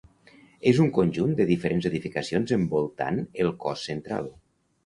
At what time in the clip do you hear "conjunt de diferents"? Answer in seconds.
0.95-1.87